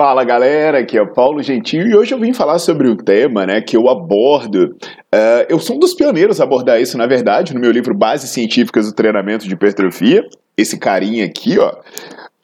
Fala 0.00 0.24
galera, 0.24 0.78
aqui 0.78 0.96
é 0.96 1.02
o 1.02 1.12
Paulo 1.12 1.42
Gentil 1.42 1.86
e 1.86 1.94
hoje 1.94 2.14
eu 2.14 2.18
vim 2.18 2.32
falar 2.32 2.58
sobre 2.58 2.88
um 2.88 2.96
tema 2.96 3.44
né, 3.44 3.60
que 3.60 3.76
eu 3.76 3.86
abordo. 3.86 4.74
Uh, 5.14 5.44
eu 5.46 5.58
sou 5.58 5.76
um 5.76 5.78
dos 5.78 5.92
pioneiros 5.92 6.40
a 6.40 6.44
abordar 6.44 6.80
isso, 6.80 6.96
na 6.96 7.06
verdade, 7.06 7.52
no 7.52 7.60
meu 7.60 7.70
livro 7.70 7.94
Bases 7.94 8.30
Científicas 8.30 8.86
do 8.86 8.94
Treinamento 8.94 9.46
de 9.46 9.52
Hipertrofia. 9.52 10.26
Esse 10.56 10.78
carinha 10.78 11.26
aqui, 11.26 11.58
ó, 11.58 11.74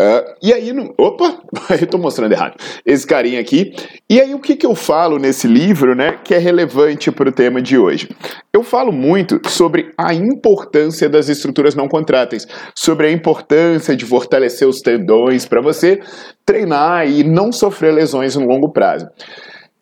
Uh, 0.01 0.37
e 0.43 0.53
aí, 0.53 0.75
no, 0.75 0.95
opa, 0.99 1.41
eu 1.81 1.87
tô 1.87 1.97
mostrando 1.97 2.31
errado, 2.33 2.57
esse 2.85 3.07
carinha 3.07 3.41
aqui. 3.41 3.75
E 4.11 4.21
aí, 4.21 4.35
o 4.35 4.39
que, 4.39 4.55
que 4.55 4.67
eu 4.67 4.75
falo 4.75 5.19
nesse 5.19 5.49
livro, 5.49 5.95
né, 5.95 6.19
que 6.23 6.35
é 6.35 6.39
relevante 6.39 7.11
para 7.11 7.31
o 7.31 7.33
tema 7.33 7.63
de 7.63 7.79
hoje? 7.79 8.09
Eu 8.53 8.63
falo 8.63 8.93
muito 8.93 9.41
sobre 9.49 9.93
a 9.97 10.13
importância 10.13 11.09
das 11.09 11.31
estruturas 11.31 11.75
não 11.75 11.89
contráteis, 11.89 12.47
sobre 12.75 13.07
a 13.07 13.11
importância 13.11 13.97
de 13.97 14.05
fortalecer 14.05 14.69
os 14.69 14.83
tendões 14.83 15.47
para 15.47 15.63
você 15.63 16.01
treinar 16.45 17.09
e 17.09 17.25
não 17.25 17.51
sofrer 17.51 17.95
lesões 17.95 18.37
no 18.37 18.47
longo 18.47 18.69
prazo. 18.69 19.09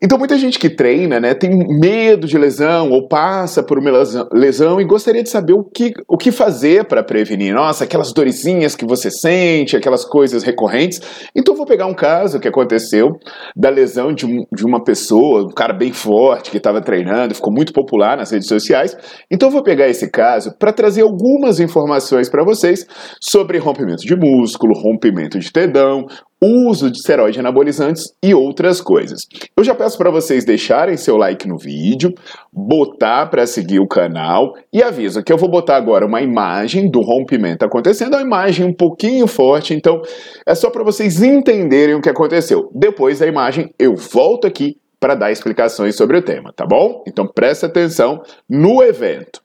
Então, 0.05 0.19
muita 0.19 0.37
gente 0.37 0.59
que 0.59 0.69
treina, 0.69 1.19
né, 1.19 1.33
tem 1.33 1.51
medo 1.81 2.27
de 2.27 2.37
lesão 2.37 2.91
ou 2.91 3.09
passa 3.09 3.63
por 3.63 3.79
uma 3.79 3.91
lesão 4.35 4.79
e 4.79 4.85
gostaria 4.85 5.23
de 5.23 5.31
saber 5.31 5.55
o 5.55 5.65
que, 5.65 5.95
o 6.07 6.19
que 6.19 6.31
fazer 6.31 6.85
para 6.85 7.03
prevenir. 7.03 7.55
Nossa, 7.55 7.85
aquelas 7.85 8.13
dorezinhas 8.13 8.77
que 8.77 8.85
você 8.85 9.11
sente, 9.11 9.75
aquelas 9.75 10.05
coisas 10.05 10.43
recorrentes. 10.43 11.01
Então, 11.35 11.57
vou 11.57 11.65
pegar 11.65 11.87
um 11.87 11.95
caso 11.95 12.39
que 12.39 12.47
aconteceu 12.47 13.13
da 13.57 13.71
lesão 13.71 14.13
de, 14.13 14.27
um, 14.27 14.45
de 14.55 14.67
uma 14.67 14.85
pessoa, 14.85 15.47
um 15.47 15.55
cara 15.55 15.73
bem 15.73 15.91
forte 15.91 16.51
que 16.51 16.59
estava 16.59 16.83
treinando, 16.83 17.35
ficou 17.35 17.51
muito 17.51 17.73
popular 17.73 18.19
nas 18.19 18.31
redes 18.31 18.47
sociais. 18.47 18.95
Então, 19.31 19.51
vou 19.51 19.63
pegar 19.63 19.89
esse 19.89 20.11
caso 20.11 20.55
para 20.59 20.71
trazer 20.71 21.01
algumas 21.01 21.61
informações 21.61 22.29
para 22.29 22.45
vocês 22.45 22.87
sobre 23.23 23.57
rompimento 23.57 24.05
de 24.05 24.15
músculo, 24.15 24.79
rompimento 24.79 25.39
de 25.39 25.51
tendão, 25.51 26.07
uso 26.43 26.91
de 26.91 26.99
esteroide 26.99 27.41
anabolizantes 27.41 28.05
e 28.23 28.35
outras 28.35 28.81
coisas. 28.81 29.23
Eu 29.57 29.64
já 29.64 29.75
peço 29.75 29.97
para 29.97 30.11
vocês 30.11 30.45
deixarem 30.45 30.97
seu 30.97 31.17
like 31.17 31.48
no 31.48 31.57
vídeo, 31.57 32.13
botar 32.53 33.27
para 33.27 33.47
seguir 33.47 33.81
o 33.81 33.89
canal 33.89 34.55
e 34.73 34.83
aviso 34.83 35.23
que 35.23 35.33
eu 35.33 35.39
vou 35.39 35.48
botar 35.48 35.77
agora 35.77 36.07
uma 36.07 36.20
imagem 36.20 36.91
do 36.91 37.01
rompimento 37.01 37.64
acontecendo, 37.64 38.14
uma 38.14 38.23
imagem 38.23 38.67
um 38.67 38.75
pouquinho 38.75 39.27
forte, 39.27 39.75
então 39.75 40.03
é 40.47 40.55
só 40.55 40.70
para 40.70 40.85
vocês 40.85 41.23
entenderem 41.23 41.95
o 41.95 42.01
que 42.01 42.11
aconteceu. 42.11 42.70
Depois 42.75 43.19
da 43.19 43.27
imagem 43.27 43.73
eu 43.79 43.95
volto 43.95 44.47
aqui 44.47 44.77
para 45.01 45.14
dar 45.14 45.31
explicações 45.31 45.97
sobre 45.97 46.17
o 46.17 46.23
tema, 46.23 46.53
tá 46.55 46.64
bom? 46.67 47.03
Então 47.07 47.27
presta 47.27 47.67
atenção 47.67 48.23
no 48.48 48.83
evento. 48.83 49.44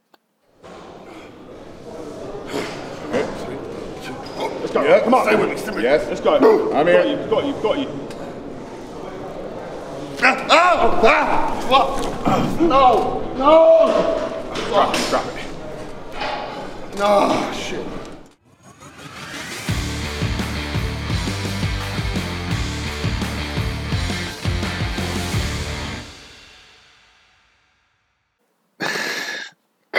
Yeah, 4.90 5.02
come 5.02 5.14
on. 5.14 5.24
Stay 5.24 5.36
with 5.36 5.50
me. 5.50 5.58
Stay 5.58 5.72
with 5.72 5.84
yes. 5.84 6.08
Let's 6.08 6.20
go. 6.20 6.74
I'm 6.74 6.88
here. 6.88 7.28
Got 7.30 7.46
you. 7.46 7.54
Got 7.62 7.78
you. 7.78 7.78
Got 7.78 7.78
you. 7.78 8.08
Ah! 10.24 10.48
Ah! 10.50 11.00
ah. 11.04 12.24
ah. 12.26 12.58
No! 12.60 13.22
No! 13.38 14.66
Drop 14.66 14.96
it. 14.96 15.10
Drop 15.12 15.26
it. 15.28 16.98
No! 16.98 17.30
Oh, 17.30 17.54
shit. 17.54 17.99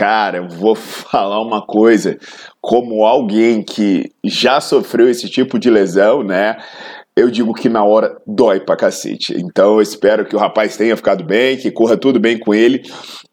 Cara, 0.00 0.38
eu 0.38 0.48
vou 0.48 0.72
falar 0.74 1.42
uma 1.42 1.60
coisa, 1.60 2.18
como 2.58 3.04
alguém 3.04 3.62
que 3.62 4.10
já 4.24 4.58
sofreu 4.58 5.10
esse 5.10 5.28
tipo 5.28 5.58
de 5.58 5.68
lesão, 5.68 6.22
né? 6.22 6.56
Eu 7.14 7.30
digo 7.30 7.52
que 7.52 7.68
na 7.68 7.84
hora 7.84 8.16
dói 8.26 8.60
pra 8.60 8.76
cacete. 8.76 9.34
Então 9.36 9.74
eu 9.74 9.82
espero 9.82 10.24
que 10.24 10.34
o 10.34 10.38
rapaz 10.38 10.74
tenha 10.74 10.96
ficado 10.96 11.22
bem, 11.22 11.58
que 11.58 11.70
corra 11.70 11.98
tudo 11.98 12.18
bem 12.18 12.38
com 12.38 12.54
ele. 12.54 12.80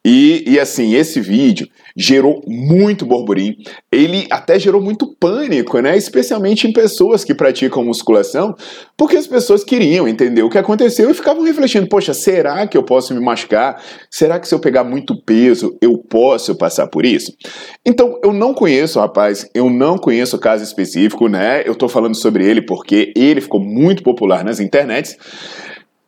E, 0.10 0.42
e 0.48 0.58
assim, 0.58 0.96
esse 0.96 1.20
vídeo 1.20 1.68
gerou 1.94 2.42
muito 2.48 3.06
burburinho. 3.06 3.56
Ele 3.92 4.26
até 4.32 4.58
gerou 4.58 4.82
muito 4.82 5.14
pânico, 5.20 5.82
né? 5.82 5.98
Especialmente 5.98 6.66
em 6.66 6.72
pessoas 6.72 7.26
que 7.26 7.36
praticam 7.36 7.84
musculação, 7.84 8.56
porque 8.96 9.18
as 9.18 9.28
pessoas 9.28 9.66
queriam 9.66 10.08
entender 10.08 10.44
o 10.44 10.50
que 10.50 10.58
aconteceu 10.58 11.12
e 11.12 11.14
ficavam 11.14 11.44
refletindo: 11.44 11.90
poxa, 11.90 12.14
será 12.14 12.66
que 12.66 12.78
eu 12.78 12.84
posso 12.84 13.14
me 13.14 13.20
machucar? 13.20 13.84
Será 14.10 14.40
que 14.40 14.48
se 14.48 14.56
eu 14.56 14.60
pegar 14.60 14.86
muito 14.86 15.22
peso 15.24 15.78
eu 15.82 15.98
posso 15.98 16.56
passar 16.56 16.88
por 16.88 17.06
isso? 17.06 17.34
Então, 17.86 18.18
eu 18.24 18.32
não 18.32 18.54
conheço, 18.54 19.02
rapaz, 19.02 19.46
eu 19.54 19.70
não 19.70 19.98
conheço 19.98 20.38
o 20.38 20.40
caso 20.40 20.64
específico, 20.64 21.28
né? 21.28 21.64
Eu 21.66 21.76
tô 21.76 21.90
falando 21.90 22.16
sobre 22.16 22.46
ele 22.50 22.62
porque 22.62 23.12
ele 23.14 23.42
ficou 23.42 23.60
muito 23.60 24.04
popular 24.04 24.46
nas 24.46 24.62
internets. 24.62 25.18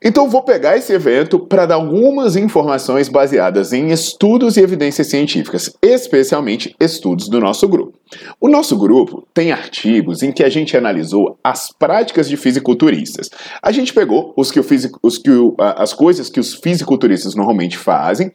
Então 0.02 0.30
vou 0.30 0.42
pegar 0.42 0.78
esse 0.78 0.94
evento 0.94 1.38
para 1.38 1.66
dar 1.66 1.76
algumas 1.76 2.38
informações 2.38 3.10
baseadas 3.10 3.74
em 3.74 3.92
estudos 3.92 4.56
e 4.56 4.62
evidências 4.62 5.08
científicas, 5.08 5.76
especialmente 5.82 6.74
estudos 6.80 7.28
do 7.28 7.40
nosso 7.42 7.68
grupo. 7.68 8.00
O 8.40 8.48
nosso 8.48 8.78
grupo 8.78 9.28
tem 9.34 9.52
artigos 9.52 10.24
em 10.24 10.32
que 10.32 10.44
a 10.44 10.50
gente 10.50 10.78
analisou 10.78 11.38
as 11.44 11.72
práticas 11.72 12.30
de 12.30 12.38
fisiculturistas. 12.38 13.30
A 13.62 13.74
gente 13.74 13.94
pegou 13.94 14.34
os 14.38 14.52
que 14.52 14.60
o 14.60 14.66
os 15.04 15.18
que 15.18 15.32
o, 15.32 15.56
as 15.60 15.94
coisas 15.94 16.30
que 16.30 16.40
os 16.40 16.54
fisiculturistas 16.54 17.36
normalmente 17.36 17.78
fazem 17.78 18.32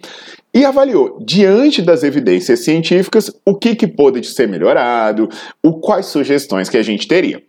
e 0.55 0.65
avaliou, 0.65 1.19
diante 1.21 1.83
das 1.83 2.05
evidências 2.05 2.61
científicas, 2.61 3.29
o 3.45 3.57
que, 3.57 3.75
que 3.75 3.89
pode 3.89 4.25
ser 4.25 4.47
melhorado, 4.47 5.29
o, 5.61 5.81
quais 5.81 6.07
sugestões 6.07 6.69
que 6.69 6.77
a 6.77 6.83
gente 6.83 7.09
teria. 7.09 7.43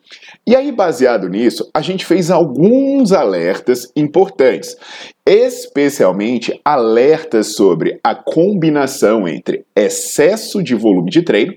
E 0.48 0.56
aí, 0.56 0.72
baseado 0.72 1.30
nisso, 1.30 1.70
a 1.72 1.82
gente 1.82 2.04
fez 2.04 2.32
alguns 2.32 3.12
alertas 3.12 3.92
importantes, 3.96 4.76
especialmente 5.24 6.60
alertas 6.66 7.56
sobre 7.56 8.00
a 8.04 8.16
combinação 8.16 9.28
entre 9.28 9.66
excesso 9.76 10.64
de 10.64 10.74
volume 10.74 11.12
de 11.12 11.22
treino, 11.22 11.54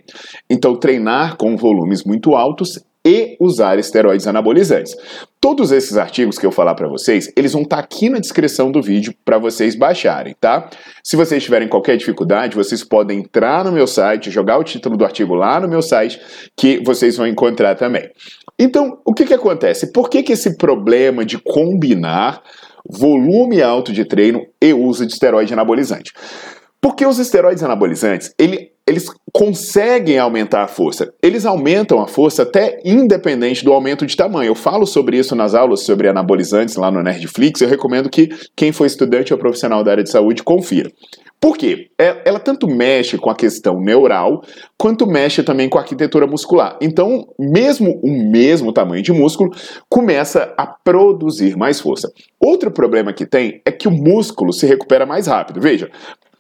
então 0.50 0.76
treinar 0.76 1.38
com 1.38 1.56
volumes 1.56 2.04
muito 2.04 2.34
altos 2.34 2.78
e 3.06 3.38
usar 3.40 3.78
esteroides 3.78 4.26
anabolizantes. 4.26 4.94
Todos 5.40 5.70
esses 5.70 5.96
artigos 5.96 6.36
que 6.36 6.44
eu 6.44 6.50
falar 6.50 6.74
para 6.74 6.88
vocês, 6.88 7.32
eles 7.36 7.52
vão 7.52 7.62
estar 7.62 7.76
tá 7.76 7.82
aqui 7.82 8.08
na 8.08 8.18
descrição 8.18 8.72
do 8.72 8.82
vídeo 8.82 9.14
para 9.24 9.38
vocês 9.38 9.76
baixarem, 9.76 10.34
tá? 10.40 10.68
Se 11.02 11.16
vocês 11.16 11.42
tiverem 11.42 11.68
qualquer 11.68 11.96
dificuldade, 11.96 12.56
vocês 12.56 12.82
podem 12.82 13.20
entrar 13.20 13.64
no 13.64 13.70
meu 13.70 13.86
site, 13.86 14.32
jogar 14.32 14.58
o 14.58 14.64
título 14.64 14.96
do 14.96 15.04
artigo 15.04 15.34
lá 15.34 15.60
no 15.60 15.68
meu 15.68 15.80
site, 15.80 16.20
que 16.56 16.82
vocês 16.84 17.16
vão 17.16 17.26
encontrar 17.26 17.76
também. 17.76 18.10
Então, 18.58 18.98
o 19.04 19.14
que 19.14 19.24
que 19.24 19.34
acontece? 19.34 19.92
Por 19.92 20.10
que 20.10 20.24
que 20.24 20.32
esse 20.32 20.56
problema 20.56 21.24
de 21.24 21.38
combinar 21.38 22.42
volume 22.88 23.62
alto 23.62 23.92
de 23.92 24.04
treino 24.04 24.44
e 24.60 24.72
uso 24.72 25.06
de 25.06 25.12
esteroide 25.12 25.52
anabolizante? 25.52 26.12
Porque 26.80 27.04
os 27.06 27.18
esteroides 27.18 27.62
anabolizantes, 27.62 28.32
ele, 28.38 28.72
eles 28.88 29.06
conseguem 29.30 30.18
aumentar 30.18 30.64
a 30.64 30.66
força. 30.66 31.12
Eles 31.22 31.44
aumentam 31.44 32.00
a 32.00 32.06
força 32.06 32.42
até 32.42 32.80
independente 32.82 33.62
do 33.62 33.72
aumento 33.72 34.06
de 34.06 34.16
tamanho. 34.16 34.48
Eu 34.48 34.54
falo 34.54 34.86
sobre 34.86 35.18
isso 35.18 35.36
nas 35.36 35.54
aulas 35.54 35.84
sobre 35.84 36.08
anabolizantes 36.08 36.76
lá 36.76 36.90
no 36.90 37.02
Nerdflix. 37.02 37.60
Eu 37.60 37.68
recomendo 37.68 38.08
que 38.08 38.30
quem 38.56 38.72
for 38.72 38.86
estudante 38.86 39.32
ou 39.32 39.38
profissional 39.38 39.84
da 39.84 39.90
área 39.90 40.02
de 40.02 40.10
saúde 40.10 40.42
confira. 40.42 40.90
Por 41.40 41.56
quê? 41.56 41.88
É, 41.96 42.22
ela 42.24 42.40
tanto 42.40 42.66
mexe 42.66 43.16
com 43.16 43.30
a 43.30 43.34
questão 43.34 43.80
neural, 43.80 44.42
quanto 44.76 45.06
mexe 45.06 45.42
também 45.42 45.68
com 45.68 45.78
a 45.78 45.82
arquitetura 45.82 46.26
muscular. 46.26 46.76
Então, 46.80 47.28
mesmo 47.38 48.00
o 48.02 48.10
mesmo 48.10 48.72
tamanho 48.72 49.02
de 49.02 49.12
músculo 49.12 49.50
começa 49.88 50.52
a 50.56 50.66
produzir 50.66 51.56
mais 51.56 51.80
força. 51.80 52.10
Outro 52.40 52.72
problema 52.72 53.12
que 53.12 53.24
tem 53.24 53.60
é 53.64 53.70
que 53.70 53.86
o 53.86 53.90
músculo 53.92 54.52
se 54.52 54.66
recupera 54.66 55.06
mais 55.06 55.28
rápido. 55.28 55.60
Veja, 55.60 55.88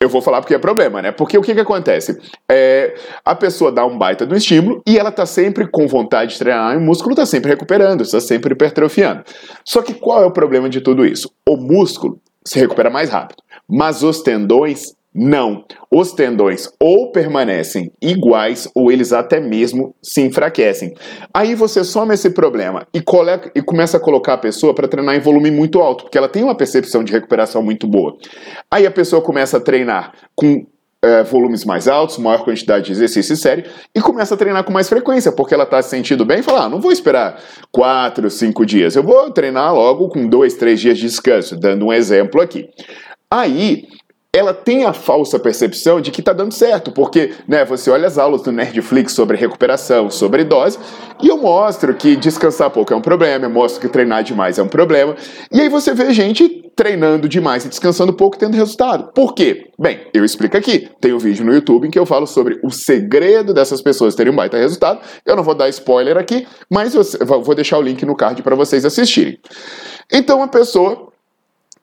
eu 0.00 0.08
vou 0.08 0.22
falar 0.22 0.40
porque 0.40 0.54
é 0.54 0.58
problema, 0.58 1.02
né? 1.02 1.10
Porque 1.10 1.36
o 1.36 1.42
que, 1.42 1.54
que 1.54 1.60
acontece? 1.60 2.18
É, 2.50 2.94
a 3.24 3.34
pessoa 3.34 3.72
dá 3.72 3.84
um 3.84 3.98
baita 3.98 4.24
do 4.24 4.36
estímulo 4.36 4.80
e 4.86 4.98
ela 4.98 5.10
tá 5.10 5.26
sempre 5.26 5.66
com 5.68 5.86
vontade 5.88 6.32
de 6.32 6.38
treinar 6.38 6.74
e 6.74 6.76
o 6.76 6.80
músculo 6.80 7.14
tá 7.14 7.26
sempre 7.26 7.50
recuperando, 7.50 8.02
está 8.02 8.20
sempre 8.20 8.52
hipertrofiando. 8.52 9.24
Só 9.64 9.82
que 9.82 9.94
qual 9.94 10.22
é 10.22 10.26
o 10.26 10.32
problema 10.32 10.68
de 10.68 10.80
tudo 10.80 11.04
isso? 11.04 11.30
O 11.48 11.56
músculo 11.56 12.20
se 12.44 12.58
recupera 12.58 12.90
mais 12.90 13.10
rápido, 13.10 13.42
mas 13.68 14.02
os 14.02 14.22
tendões 14.22 14.94
não. 15.14 15.64
Os 15.90 16.12
tendões 16.12 16.68
ou 16.80 17.10
permanecem 17.10 17.90
iguais 18.00 18.68
ou 18.74 18.92
eles 18.92 19.12
até 19.12 19.40
mesmo 19.40 19.94
se 20.02 20.20
enfraquecem. 20.20 20.94
Aí 21.32 21.54
você 21.54 21.82
soma 21.82 22.14
esse 22.14 22.30
problema 22.30 22.86
e, 22.92 23.00
coloca, 23.00 23.50
e 23.54 23.62
começa 23.62 23.96
a 23.96 24.00
colocar 24.00 24.34
a 24.34 24.38
pessoa 24.38 24.74
para 24.74 24.88
treinar 24.88 25.16
em 25.16 25.20
volume 25.20 25.50
muito 25.50 25.80
alto, 25.80 26.04
porque 26.04 26.18
ela 26.18 26.28
tem 26.28 26.44
uma 26.44 26.54
percepção 26.54 27.02
de 27.02 27.12
recuperação 27.12 27.62
muito 27.62 27.86
boa. 27.86 28.16
Aí 28.70 28.86
a 28.86 28.90
pessoa 28.90 29.22
começa 29.22 29.56
a 29.56 29.60
treinar 29.60 30.12
com 30.34 30.66
é, 31.02 31.22
volumes 31.22 31.64
mais 31.64 31.86
altos, 31.86 32.18
maior 32.18 32.44
quantidade 32.44 32.86
de 32.86 32.92
exercício 32.92 33.36
sério 33.36 33.64
e 33.94 34.00
começa 34.00 34.34
a 34.34 34.36
treinar 34.36 34.64
com 34.64 34.72
mais 34.72 34.88
frequência, 34.88 35.30
porque 35.30 35.54
ela 35.54 35.64
está 35.64 35.80
se 35.80 35.90
sentindo 35.90 36.24
bem 36.24 36.40
e 36.40 36.42
fala: 36.42 36.64
ah, 36.64 36.68
não 36.68 36.80
vou 36.80 36.92
esperar 36.92 37.40
quatro, 37.70 38.28
cinco 38.30 38.66
dias, 38.66 38.96
eu 38.96 39.02
vou 39.02 39.30
treinar 39.30 39.74
logo 39.74 40.08
com 40.08 40.28
dois, 40.28 40.54
três 40.54 40.80
dias 40.80 40.98
de 40.98 41.06
descanso, 41.06 41.56
dando 41.56 41.86
um 41.86 41.92
exemplo 41.92 42.40
aqui. 42.40 42.68
Aí 43.30 43.84
ela 44.38 44.54
tem 44.54 44.84
a 44.84 44.92
falsa 44.92 45.36
percepção 45.36 46.00
de 46.00 46.12
que 46.12 46.20
está 46.20 46.32
dando 46.32 46.54
certo, 46.54 46.92
porque 46.92 47.32
né, 47.46 47.64
você 47.64 47.90
olha 47.90 48.06
as 48.06 48.18
aulas 48.18 48.42
do 48.42 48.52
Nerdflix 48.52 49.12
sobre 49.12 49.36
recuperação, 49.36 50.08
sobre 50.10 50.44
dose, 50.44 50.78
e 51.20 51.26
eu 51.26 51.38
mostro 51.38 51.92
que 51.94 52.14
descansar 52.14 52.70
pouco 52.70 52.92
é 52.92 52.96
um 52.96 53.00
problema, 53.00 53.46
eu 53.46 53.50
mostro 53.50 53.80
que 53.80 53.88
treinar 53.88 54.22
demais 54.22 54.56
é 54.56 54.62
um 54.62 54.68
problema, 54.68 55.16
e 55.50 55.60
aí 55.60 55.68
você 55.68 55.92
vê 55.92 56.12
gente 56.12 56.70
treinando 56.76 57.28
demais 57.28 57.64
e 57.64 57.68
descansando 57.68 58.12
pouco 58.12 58.38
tendo 58.38 58.54
resultado. 58.54 59.12
Por 59.12 59.34
quê? 59.34 59.72
Bem, 59.76 60.06
eu 60.14 60.24
explico 60.24 60.56
aqui. 60.56 60.88
Tem 61.00 61.12
um 61.12 61.18
vídeo 61.18 61.44
no 61.44 61.52
YouTube 61.52 61.88
em 61.88 61.90
que 61.90 61.98
eu 61.98 62.06
falo 62.06 62.24
sobre 62.24 62.60
o 62.62 62.70
segredo 62.70 63.52
dessas 63.52 63.82
pessoas 63.82 64.14
terem 64.14 64.32
um 64.32 64.36
baita 64.36 64.56
resultado. 64.56 65.00
Eu 65.26 65.34
não 65.34 65.42
vou 65.42 65.56
dar 65.56 65.68
spoiler 65.70 66.16
aqui, 66.16 66.46
mas 66.70 66.94
vou 66.94 67.54
deixar 67.56 67.78
o 67.78 67.82
link 67.82 68.06
no 68.06 68.14
card 68.14 68.40
para 68.44 68.54
vocês 68.54 68.84
assistirem. 68.84 69.40
Então 70.12 70.40
a 70.40 70.46
pessoa 70.46 71.07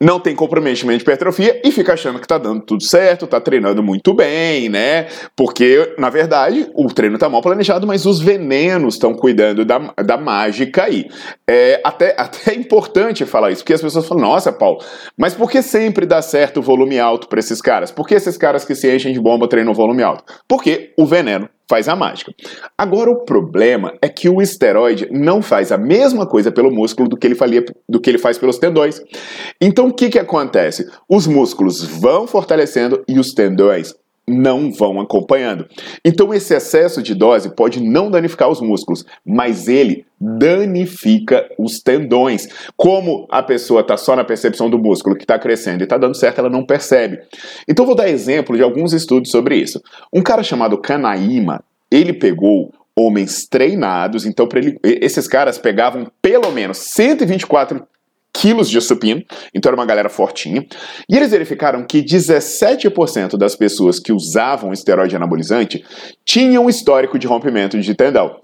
não 0.06 0.20
tem 0.20 0.36
comprometimento 0.36 1.00
de 1.00 1.04
hipertrofia 1.04 1.60
e 1.64 1.72
fica 1.72 1.94
achando 1.94 2.20
que 2.20 2.28
tá 2.28 2.38
dando 2.38 2.62
tudo 2.62 2.84
certo, 2.84 3.26
tá 3.26 3.42
treinando 3.42 3.82
muito 3.82 4.14
bem, 4.14 4.70
né? 4.70 5.08
Porque, 5.36 5.96
na 5.98 6.12
verdade, 6.12 6.70
o 6.76 6.86
treino 6.94 7.18
tá 7.18 7.28
mal 7.28 7.42
planejado, 7.42 7.88
mas 7.88 8.06
os 8.06 8.20
venenos 8.20 8.94
estão 8.94 9.16
cuidando 9.16 9.66
da, 9.66 9.80
da 10.06 10.16
mágica 10.16 10.84
aí. 10.84 11.08
É 11.50 11.82
até, 11.84 12.14
até 12.22 12.52
é 12.52 12.56
importante 12.56 13.26
falar 13.26 13.50
isso, 13.50 13.64
porque 13.64 13.74
as 13.74 13.82
pessoas 13.82 14.08
falam, 14.08 14.26
nossa, 14.26 14.54
Paulo, 14.54 14.78
mas 15.18 15.34
por 15.34 15.50
que 15.50 15.64
sempre 15.64 16.06
dá 16.06 16.22
certo 16.22 16.60
o 16.60 16.62
volume 16.64 17.00
alto 17.00 17.28
para 17.28 17.40
esses 17.40 17.60
caras? 17.60 17.90
Por 17.90 18.08
que 18.08 18.14
esses 18.14 18.38
caras 18.38 18.64
que 18.64 18.76
se 18.76 18.96
enchem 18.96 19.12
de 19.12 19.20
bomba 19.20 19.48
treinam 19.48 19.74
volume 19.74 20.04
alto? 20.04 20.24
Porque 20.48 20.94
o 21.00 21.08
veneno 21.08 21.50
faz 21.70 21.88
a 21.88 21.96
mágica. 21.96 22.34
Agora 22.78 23.10
o 23.10 23.26
problema 23.26 23.94
é 24.02 24.10
que 24.10 24.30
o 24.30 24.42
esteroide 24.42 25.08
não 25.12 25.42
faz 25.42 25.72
a 25.72 25.78
mesma 25.78 26.26
coisa 26.26 26.52
pelo 26.52 26.72
músculo 26.72 27.10
do 27.10 27.18
que 27.18 27.28
ele, 27.28 27.36
falia, 27.36 27.64
do 27.88 28.00
que 28.00 28.10
ele 28.10 28.18
faz 28.18 28.38
pelos 28.38 28.58
tendões. 28.58 29.02
Então 29.60 29.88
o 29.88 29.94
que, 29.94 30.10
que 30.10 30.20
acontece? 30.20 30.88
Os 31.10 31.28
músculos 31.28 31.84
vão 31.84 32.28
fortalecendo 32.28 33.04
e 33.08 33.20
os 33.20 33.34
tendões 33.34 33.94
não 34.28 34.72
vão 34.72 35.00
acompanhando. 35.00 35.68
Então 36.04 36.34
esse 36.34 36.54
excesso 36.54 37.02
de 37.02 37.14
dose 37.14 37.56
pode 37.56 37.82
não 37.82 38.10
danificar 38.10 38.50
os 38.50 38.60
músculos, 38.60 39.06
mas 39.26 39.68
ele 39.68 40.06
danifica 40.20 41.48
os 41.60 41.80
tendões. 41.80 42.48
Como 42.76 43.28
a 43.30 43.44
pessoa 43.44 43.82
está 43.82 43.98
só 43.98 44.16
na 44.16 44.24
percepção 44.24 44.70
do 44.70 44.80
músculo 44.80 45.16
que 45.16 45.24
está 45.24 45.38
crescendo 45.38 45.82
e 45.82 45.84
está 45.84 45.98
dando 45.98 46.16
certo, 46.16 46.40
ela 46.40 46.50
não 46.50 46.66
percebe. 46.66 47.20
Então 47.68 47.86
vou 47.86 47.96
dar 47.96 48.10
exemplo 48.10 48.56
de 48.56 48.64
alguns 48.64 48.94
estudos 48.94 49.30
sobre 49.30 49.58
isso. 49.58 49.82
Um 50.12 50.24
cara 50.24 50.42
chamado 50.42 50.78
Kanaima, 50.78 51.64
ele 51.92 52.14
pegou 52.14 52.74
homens 52.98 53.46
treinados, 53.46 54.26
então 54.26 54.48
ele, 54.56 54.80
esses 54.84 55.28
caras 55.28 55.58
pegavam 55.58 56.08
pelo 56.22 56.50
menos 56.52 56.78
124 56.78 57.86
quilos 58.36 58.70
de 58.70 58.82
supino, 58.82 59.24
então 59.54 59.70
era 59.70 59.80
uma 59.80 59.86
galera 59.86 60.10
fortinha. 60.10 60.66
E 61.10 61.16
eles 61.16 61.32
verificaram 61.32 61.86
que 61.86 62.04
17% 62.04 63.38
das 63.38 63.56
pessoas 63.56 63.98
que 63.98 64.12
usavam 64.12 64.74
esteroide 64.74 65.16
anabolizante 65.16 65.84
tinham 66.26 66.70
histórico 66.70 67.18
de 67.18 67.28
rompimento 67.28 67.80
de 67.80 67.96
tendão. 67.96 68.40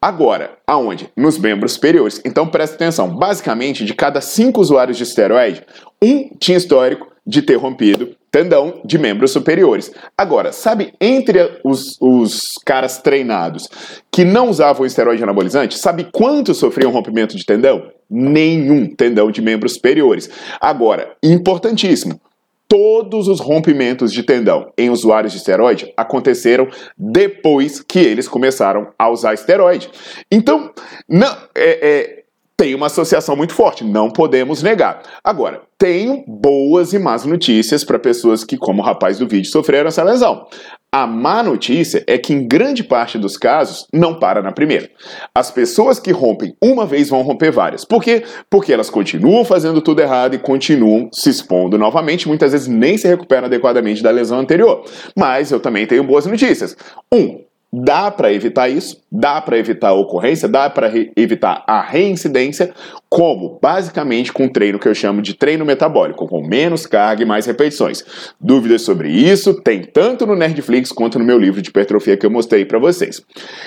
Agora, 0.00 0.56
aonde? 0.66 1.10
Nos 1.14 1.38
membros 1.38 1.72
superiores. 1.72 2.20
Então 2.24 2.46
presta 2.46 2.76
atenção, 2.76 3.14
basicamente 3.14 3.84
de 3.84 3.92
cada 3.92 4.20
5 4.20 4.58
usuários 4.60 4.96
de 4.96 5.02
esteroide, 5.02 5.62
um 6.02 6.30
tinha 6.38 6.56
histórico 6.56 7.12
de 7.26 7.42
ter 7.42 7.56
rompido 7.56 8.13
tendão 8.34 8.80
de 8.84 8.98
membros 8.98 9.30
superiores. 9.30 9.92
Agora, 10.18 10.50
sabe, 10.50 10.92
entre 11.00 11.60
os, 11.62 11.96
os 12.00 12.58
caras 12.66 12.98
treinados 12.98 13.68
que 14.10 14.24
não 14.24 14.50
usavam 14.50 14.84
esteroide 14.84 15.22
anabolizante, 15.22 15.78
sabe 15.78 16.08
quanto 16.10 16.52
sofriam 16.52 16.90
rompimento 16.90 17.36
de 17.36 17.46
tendão? 17.46 17.92
Nenhum 18.10 18.92
tendão 18.92 19.30
de 19.30 19.40
membros 19.40 19.74
superiores. 19.74 20.28
Agora, 20.60 21.14
importantíssimo, 21.22 22.20
todos 22.66 23.28
os 23.28 23.38
rompimentos 23.38 24.12
de 24.12 24.24
tendão 24.24 24.72
em 24.76 24.90
usuários 24.90 25.32
de 25.32 25.38
esteroide 25.38 25.92
aconteceram 25.96 26.66
depois 26.98 27.80
que 27.86 28.00
eles 28.00 28.26
começaram 28.26 28.88
a 28.98 29.10
usar 29.10 29.34
esteroide. 29.34 29.88
Então, 30.28 30.72
não, 31.08 31.36
é, 31.54 31.88
é 31.88 32.23
tem 32.56 32.74
uma 32.74 32.86
associação 32.86 33.34
muito 33.34 33.52
forte, 33.52 33.82
não 33.84 34.10
podemos 34.10 34.62
negar. 34.62 35.02
Agora, 35.24 35.62
tenho 35.76 36.24
boas 36.26 36.92
e 36.92 36.98
más 36.98 37.24
notícias 37.24 37.82
para 37.82 37.98
pessoas 37.98 38.44
que, 38.44 38.56
como 38.56 38.80
o 38.80 38.84
rapaz 38.84 39.18
do 39.18 39.26
vídeo, 39.26 39.50
sofreram 39.50 39.88
essa 39.88 40.04
lesão. 40.04 40.46
A 40.92 41.08
má 41.08 41.42
notícia 41.42 42.04
é 42.06 42.16
que, 42.16 42.32
em 42.32 42.46
grande 42.46 42.84
parte 42.84 43.18
dos 43.18 43.36
casos, 43.36 43.88
não 43.92 44.18
para 44.20 44.40
na 44.40 44.52
primeira. 44.52 44.88
As 45.34 45.50
pessoas 45.50 45.98
que 45.98 46.12
rompem 46.12 46.54
uma 46.62 46.86
vez 46.86 47.08
vão 47.08 47.22
romper 47.22 47.50
várias. 47.50 47.84
Por 47.84 48.00
quê? 48.00 48.22
Porque 48.48 48.72
elas 48.72 48.88
continuam 48.88 49.44
fazendo 49.44 49.82
tudo 49.82 50.00
errado 50.00 50.34
e 50.34 50.38
continuam 50.38 51.08
se 51.12 51.30
expondo 51.30 51.76
novamente, 51.76 52.28
muitas 52.28 52.52
vezes 52.52 52.68
nem 52.68 52.96
se 52.96 53.08
recuperam 53.08 53.46
adequadamente 53.46 54.02
da 54.02 54.12
lesão 54.12 54.38
anterior. 54.38 54.84
Mas 55.16 55.50
eu 55.50 55.58
também 55.58 55.84
tenho 55.84 56.04
boas 56.04 56.26
notícias. 56.26 56.76
Um, 57.12 57.43
Dá 57.82 58.08
para 58.08 58.32
evitar 58.32 58.68
isso, 58.68 59.02
dá 59.10 59.40
para 59.40 59.58
evitar 59.58 59.88
a 59.88 59.94
ocorrência, 59.94 60.46
dá 60.46 60.70
para 60.70 60.92
evitar 61.16 61.64
a 61.66 61.82
reincidência, 61.82 62.72
como? 63.08 63.58
Basicamente 63.60 64.32
com 64.32 64.44
um 64.44 64.48
treino 64.48 64.78
que 64.78 64.86
eu 64.86 64.94
chamo 64.94 65.20
de 65.20 65.34
treino 65.34 65.64
metabólico, 65.64 66.28
com 66.28 66.46
menos 66.46 66.86
carga 66.86 67.22
e 67.22 67.26
mais 67.26 67.46
repetições. 67.46 68.04
Dúvidas 68.40 68.82
sobre 68.82 69.10
isso 69.10 69.60
tem 69.60 69.82
tanto 69.82 70.24
no 70.24 70.36
Nerdflix 70.36 70.92
quanto 70.92 71.18
no 71.18 71.24
meu 71.24 71.36
livro 71.36 71.60
de 71.60 71.70
hipertrofia 71.70 72.16
que 72.16 72.24
eu 72.24 72.30
mostrei 72.30 72.64
para 72.64 72.78
vocês. 72.78 73.20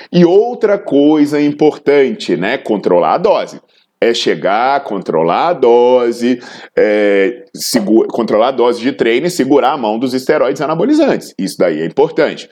E 0.09 0.23
outra 0.23 0.77
coisa 0.77 1.41
importante, 1.41 2.37
né? 2.37 2.57
Controlar 2.57 3.15
a 3.15 3.17
dose 3.17 3.59
é 3.99 4.13
chegar, 4.13 4.83
controlar 4.83 5.49
a 5.49 5.53
dose, 5.53 6.39
é, 6.77 7.43
segura, 7.53 8.07
controlar 8.09 8.49
a 8.49 8.51
dose 8.51 8.79
de 8.79 8.93
treino 8.93 9.27
e 9.27 9.31
segurar 9.31 9.71
a 9.71 9.77
mão 9.77 9.99
dos 9.99 10.13
esteroides 10.13 10.61
anabolizantes. 10.61 11.33
Isso 11.37 11.57
daí 11.57 11.81
é 11.81 11.85
importante. 11.85 12.47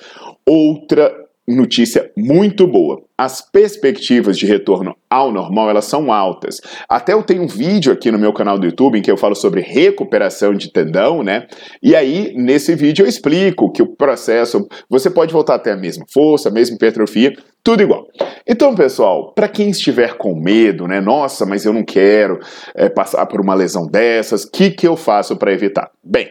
Outra 0.45 1.25
notícia 1.53 2.11
muito 2.17 2.65
boa. 2.65 3.03
As 3.17 3.41
perspectivas 3.41 4.37
de 4.37 4.45
retorno 4.45 4.95
ao 5.09 5.31
normal, 5.31 5.69
elas 5.69 5.85
são 5.85 6.11
altas. 6.11 6.59
Até 6.89 7.13
eu 7.13 7.23
tenho 7.23 7.43
um 7.43 7.47
vídeo 7.47 7.93
aqui 7.93 8.11
no 8.11 8.17
meu 8.17 8.33
canal 8.33 8.57
do 8.57 8.65
YouTube 8.65 8.97
em 8.97 9.01
que 9.01 9.11
eu 9.11 9.17
falo 9.17 9.35
sobre 9.35 9.61
recuperação 9.61 10.53
de 10.53 10.71
tendão, 10.71 11.23
né? 11.23 11.47
E 11.81 11.95
aí, 11.95 12.33
nesse 12.35 12.75
vídeo 12.75 13.03
eu 13.05 13.09
explico 13.09 13.71
que 13.71 13.81
o 13.81 13.95
processo, 13.95 14.67
você 14.89 15.09
pode 15.09 15.31
voltar 15.31 15.55
até 15.55 15.71
a 15.71 15.77
mesma 15.77 16.05
força, 16.11 16.49
a 16.49 16.51
mesma 16.51 16.75
hipertrofia, 16.75 17.33
tudo 17.63 17.83
igual. 17.83 18.07
Então, 18.47 18.75
pessoal, 18.75 19.33
para 19.33 19.47
quem 19.47 19.69
estiver 19.69 20.17
com 20.17 20.35
medo, 20.35 20.87
né? 20.87 20.99
Nossa, 20.99 21.45
mas 21.45 21.63
eu 21.63 21.73
não 21.73 21.83
quero 21.83 22.39
é, 22.73 22.89
passar 22.89 23.25
por 23.27 23.39
uma 23.39 23.53
lesão 23.53 23.87
dessas, 23.87 24.43
o 24.43 24.51
que, 24.51 24.71
que 24.71 24.87
eu 24.87 24.97
faço 24.97 25.35
para 25.37 25.53
evitar? 25.53 25.89
Bem, 26.03 26.27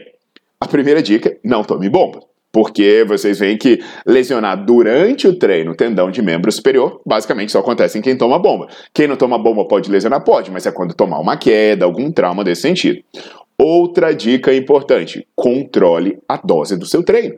a 0.61 0.67
primeira 0.67 1.03
dica, 1.03 1.37
não 1.43 1.63
tome 1.63 1.89
bomba. 1.89 2.34
Porque 2.55 3.05
vocês 3.05 3.41
veem 3.41 3.59
que 3.59 3.81
lesionar 4.07 4.65
durante 4.65 5.27
o 5.27 5.37
treino 5.37 5.73
o 5.73 5.75
tendão 5.75 6.09
de 6.09 6.23
membro 6.23 6.53
superior 6.53 7.01
basicamente 7.05 7.51
só 7.51 7.59
acontece 7.59 7.99
em 7.99 8.01
quem 8.01 8.17
toma 8.17 8.39
bomba. 8.39 8.69
Quem 8.95 9.09
não 9.09 9.17
toma 9.17 9.37
bomba 9.37 9.67
pode 9.67 9.91
lesionar? 9.91 10.23
Pode, 10.23 10.53
mas 10.53 10.65
é 10.65 10.71
quando 10.71 10.95
tomar 10.95 11.19
uma 11.19 11.37
queda, 11.37 11.85
algum 11.85 12.13
trauma 12.13 12.45
desse 12.45 12.63
sentido. 12.63 13.03
Outra 13.59 14.15
dica 14.15 14.55
importante: 14.55 15.27
controle 15.35 16.17
a 16.29 16.37
dose 16.37 16.77
do 16.77 16.87
seu 16.87 17.03
treino. 17.03 17.35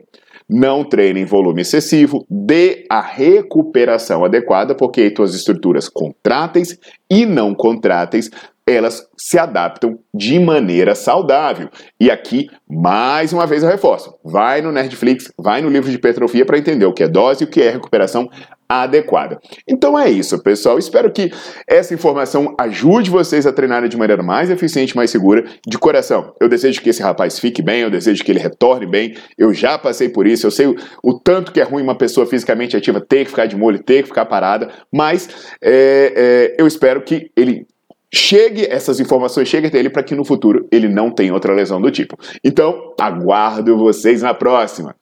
Não 0.47 0.83
treine 0.83 1.21
em 1.21 1.25
volume 1.25 1.63
excessivo, 1.63 2.23
dê 2.29 2.85
a 2.87 3.01
recuperação 3.01 4.23
adequada, 4.23 4.75
porque 4.75 5.01
aí 5.01 5.11
tuas 5.11 5.33
estruturas 5.33 5.89
contráteis 5.89 6.79
e 7.09 7.25
não 7.25 7.55
contráteis 7.55 8.29
elas 8.67 9.07
se 9.17 9.39
adaptam 9.39 9.97
de 10.13 10.37
maneira 10.37 10.93
saudável. 10.93 11.69
E 11.97 12.11
aqui, 12.11 12.49
mais 12.69 13.31
uma 13.31 13.47
vez 13.47 13.63
eu 13.63 13.69
reforço, 13.69 14.13
vai 14.23 14.61
no 14.61 14.73
Nerdflix, 14.73 15.31
vai 15.39 15.61
no 15.61 15.69
livro 15.69 15.89
de 15.89 15.95
hipertrofia 15.95 16.45
para 16.45 16.57
entender 16.57 16.85
o 16.85 16.93
que 16.93 17.03
é 17.03 17.07
dose 17.07 17.43
e 17.43 17.47
o 17.47 17.49
que 17.49 17.61
é 17.61 17.69
recuperação 17.69 18.29
adequada. 18.69 19.39
Então 19.65 19.97
é 19.97 20.09
isso, 20.09 20.37
pessoal. 20.43 20.77
Espero 20.77 21.09
que 21.09 21.31
essa 21.65 21.93
informação 21.93 22.53
ajude 22.59 23.09
vocês 23.09 23.47
a 23.47 23.53
treinarem 23.53 23.89
de 23.89 23.95
maneira 23.95 24.21
mais 24.21 24.49
eficiente, 24.49 24.95
mais 24.95 25.09
segura. 25.09 25.45
De 25.65 25.77
coração, 25.77 26.33
eu 26.41 26.49
desejo 26.49 26.81
que 26.81 26.89
esse 26.89 27.01
rapaz 27.01 27.39
fique 27.39 27.61
bem, 27.61 27.81
eu 27.81 27.89
desejo 27.89 28.23
que 28.25 28.31
ele 28.31 28.39
retorne 28.39 28.85
bem. 28.85 29.15
Eu 29.37 29.53
já 29.53 29.77
passei 29.77 30.09
por 30.09 30.27
isso, 30.27 30.45
eu 30.45 30.51
sei 30.51 30.67
o, 30.67 30.75
o 31.01 31.17
tanto 31.17 31.53
que 31.53 31.61
é 31.61 31.63
ruim 31.63 31.83
uma 31.83 31.97
pessoa 31.97 32.27
fisicamente 32.27 32.75
ativa 32.75 32.99
ter 32.99 33.23
que 33.23 33.29
ficar 33.29 33.45
de 33.45 33.55
molho, 33.55 33.81
ter 33.81 34.01
que 34.01 34.09
ficar 34.09 34.25
parada, 34.25 34.69
mas 34.93 35.29
é, 35.63 36.55
é, 36.57 36.61
eu 36.61 36.67
espero 36.67 37.01
que 37.01 37.31
ele 37.37 37.65
chegue 38.13 38.65
essas 38.65 38.99
informações 38.99 39.47
chegue 39.47 39.67
até 39.67 39.77
ele 39.77 39.89
para 39.89 40.03
que 40.03 40.15
no 40.15 40.23
futuro 40.23 40.67
ele 40.71 40.87
não 40.87 41.11
tenha 41.11 41.33
outra 41.33 41.53
lesão 41.53 41.81
do 41.81 41.91
tipo. 41.91 42.17
Então, 42.43 42.93
aguardo 42.99 43.77
vocês 43.77 44.21
na 44.21 44.33
próxima. 44.33 44.95